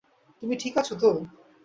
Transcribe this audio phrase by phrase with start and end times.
[0.43, 1.09] তুমি ঠিক আছ তো?